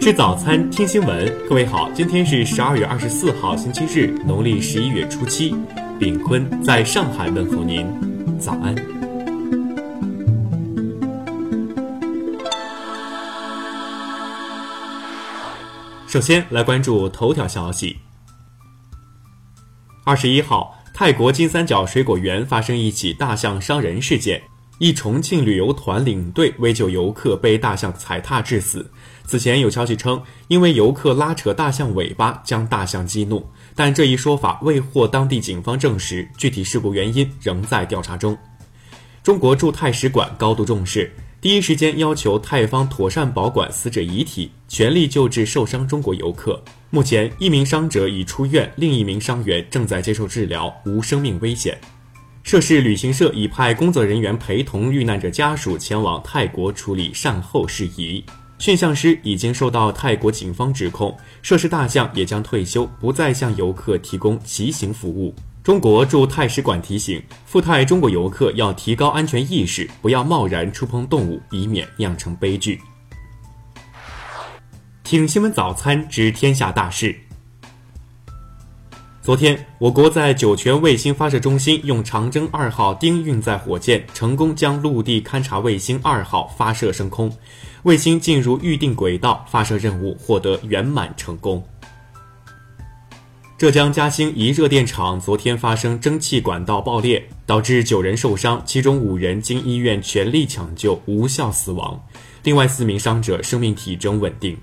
[0.00, 1.30] 吃早餐，听新闻。
[1.46, 5.54] 各位好，今天是十二月二十四号，星期日，农历十一月初七。
[5.98, 7.86] 炳坤在上海问候您，
[8.38, 8.74] 早安。
[16.08, 17.98] 首先来关注头条消息。
[20.04, 24.40] 二十一号，泰国金三角水果园发生一起大象伤人事件。
[24.80, 28.90] 一重庆旅游团领队为救游客被大象踩踏致死。
[29.26, 38.36] 此前有消息称，因为游客拉扯大象尾巴将大象激怒，但这一说法未获当地警方证实，具体事故原因仍在调查中。
[39.22, 46.58] 中国驻泰使馆高度重视，第一时间要求泰方妥善保管死者遗体，全力救治受伤中国游客。
[46.88, 51.78] 目前，一名伤者已出院，另一名伤员正在接受治疗，无生命危险。
[52.42, 58.24] 涉事旅行社已派工作人员陪同遇难者家属前往泰国处理善后事宜。
[58.58, 65.34] 驯象师已经受到泰国警方指控，涉事大象也将退休，不再向游客提供骑行服务。
[65.62, 72.80] 中国驻泰使馆提醒赴泰中国游客要提高安全意识，不要贸然触碰动物，以免酿成悲剧。
[75.04, 77.14] 听新闻早餐知天下大事。
[79.30, 87.30] 昨天，我国在酒泉卫星发射中心用长征二号丁运载火箭成功将陆地勘察卫星二号发射升空，
[87.84, 91.64] 卫星进入预定轨道，发射任务获得圆满成功。
[93.56, 102.04] 浙江嘉兴一热电厂昨天发生蒸汽管道爆裂，导致九人受伤，其中五人经医院全力抢救无效死亡，
[102.42, 104.58] 另外四名伤者生命体征稳定。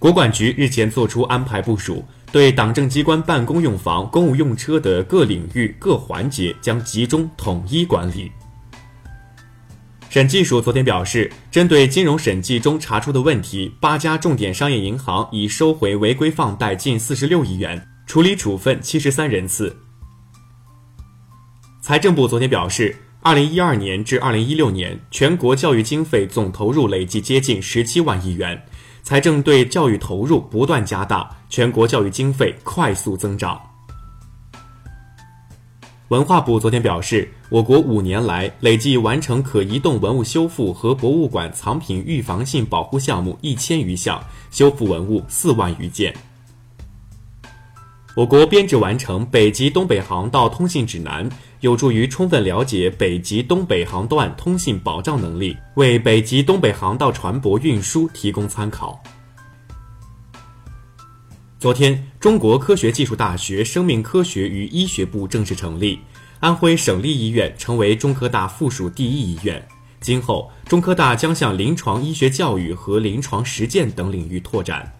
[0.00, 2.04] 国管局日前作出安排部署。
[2.30, 8.30] 对党政机关办公用房、公务用车的各领域各环节将集中统一管理。
[10.10, 19.74] 审计署昨天表示，针对金融审计中查出的问题，八家重点商业银行已收回违规放贷近四十六亿元，处理处分七十三人次。
[21.80, 28.62] 财政部昨天表示，二零一二年至二零一六年，全国教育经费总投入累计接近十七万亿元。
[29.08, 33.58] 财政对教育投入不断加大，全国教育经费快速增长。
[36.08, 46.14] 文化部昨天表示，我国五年来累计完成可移动文物修复和博物馆藏品预防性保护项目一千余项，修复文物四万余件。
[48.18, 51.30] 我国编制完成北极东北航道通信指南，
[51.60, 59.00] 有助于充分了解北极东北航段通信保障能力，为北极东北航道船舶运输提供参考。
[61.60, 66.00] 昨天，中国科学技术大学生命科学与医学部正式成立，
[66.40, 69.64] 安徽省立医院成为中科大附属第一医院。
[70.00, 74.92] 今后，中科大将向临床医学教育和临床实践等领域拓展。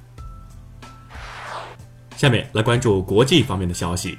[2.18, 4.18] 下面来关注国际方面的消息。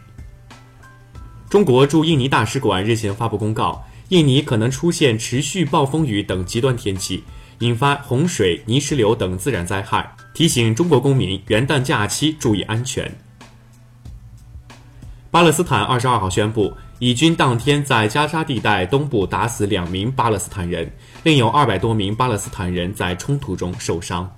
[1.50, 7.22] 中国驻印尼大使馆日前发布公告，印尼可能出现持续暴风雨等极端天气，
[7.60, 13.14] 引发洪水、泥石流等自然灾害，提醒中国公民元旦假期注意安全。
[15.30, 20.90] 巴勒斯坦二十二号宣布，以军当天在加沙地带东部打死两名巴勒斯坦人，
[21.24, 24.34] 另有二百多名巴勒斯坦人在冲突中受伤。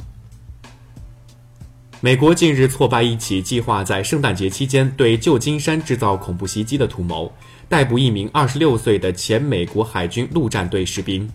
[2.04, 7.32] 美国近日挫败一起计划在圣诞节期间对旧金山制造恐怖袭击的图谋，
[7.70, 11.30] 逮捕一名二十六岁的前美国海军陆战队士兵。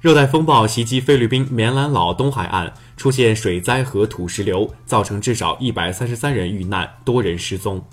[0.00, 7.84] 热带风暴袭击菲律宾棉兰老东海岸，出现水灾和土石流，造成至少一百三十三人遇难，多人失踪。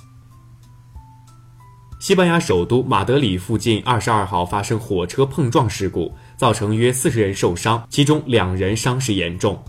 [2.00, 9.62] 西班牙首都马德里附近二十二号发生火车碰撞事故，造成约四十人受伤，其中两人伤势严重。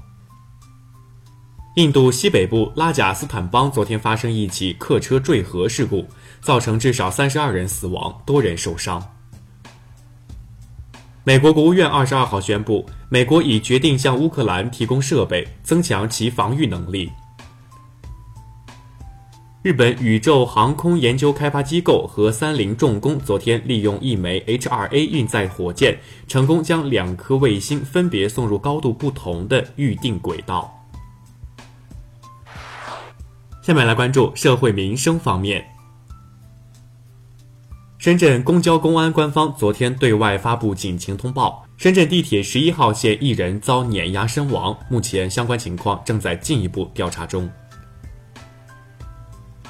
[1.76, 6.06] 印度西北部拉贾斯坦邦昨天发生一起客车坠河事故，
[6.42, 9.02] 造成至少三十二人死亡，多人受伤。
[11.24, 17.10] 美国国务院二十二号宣布，美国已决定向乌克兰提供设备，增强其防御能力。
[19.62, 25.96] 日本宇宙航空研究开发机构和三菱重工昨天利用一枚 H2A 运载火箭，
[26.28, 30.81] 成功将两颗卫星分别送入高度不同的预定轨道。
[33.62, 35.64] 下面来关注社会民生方面。
[37.96, 47.48] 深圳公交公安官方昨天对外发布警情通报：深圳地铁十一号线一人遭碾压身亡，目前相关情况正在进一步调查中。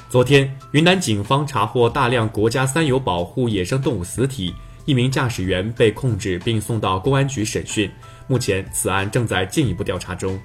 [0.09, 4.55] 昨天，云南警方查获大量国家三有保护野生动物死体，
[4.85, 7.91] 一名驾驶员被控制并送到公安局审讯，
[8.25, 10.39] 目前此案正在进一步调查中。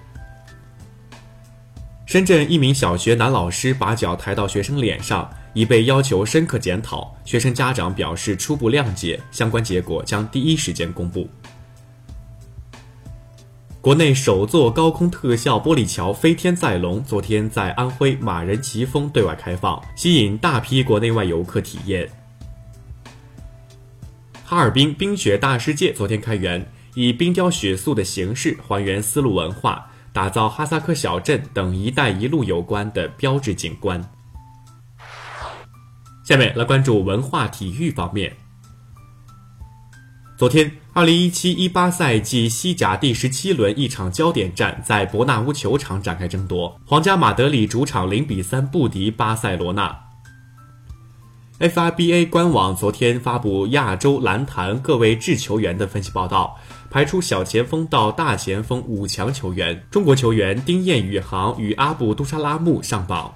[2.09, 7.15] 深圳一名小学男老师把脚抬到学生脸上，已被要求深刻检讨。
[7.23, 11.29] 学生家长表示初步谅解，相关结果将第一时间公布。
[13.83, 22.09] 国内首座高空特效玻璃桥“飞天再龙”昨天在安徽马仁奇峰对外开放，吸引大批国内外游客体验。
[24.47, 29.91] 哈尔滨冰雪大世界昨天开园，以冰雕雪塑的形式还原丝路文化。
[30.19, 34.03] 打造哈萨克小镇等“一带一路”有关的标志景观。
[36.25, 38.37] 下面来关注文化体育方面。
[40.37, 50.08] 昨天二零一七一八赛季西甲第十七轮一场焦点战在伯纳乌球场展开争夺，皇家马德里主场零比三不敌巴塞罗那。
[51.59, 56.57] FIBA 官网昨天发布亚洲篮坛各位制球员的分析报道，
[56.89, 63.35] 排出小前锋到大前锋五强球员，中国球员丁彦雨航与阿布杜沙拉木上榜。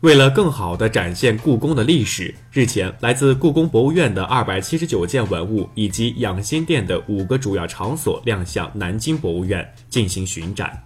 [0.00, 10.76] 为了更好地展现故宫的历史，日前来自故宫博物院的二百七十九件文物以及养心殿的五个主要场所亮相南京博物院进行巡展。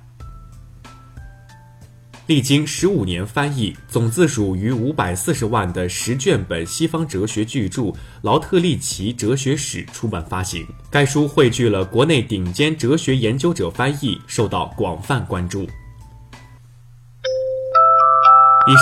[2.28, 7.82] 历经十五年翻译，总字数逾五百四十万的十卷本西方哲学巨著
[8.20, 10.66] 《劳特利奇哲学史》出版发行。
[10.90, 15.62] 该书汇聚了国内顶尖哲学研究者翻译，受到广泛关注。
[15.62, 15.66] 以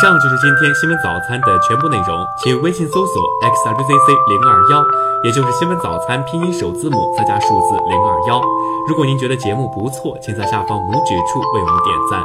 [0.02, 4.84] 上就是今天新闻早餐的全部内容，请微信搜索 xwzc 零二幺，
[5.22, 8.42] 也就是新闻早餐拼音首字母再加数字零二幺。
[8.88, 12.24] 如果您觉得节目不错，请在下方拇指处为我们点赞。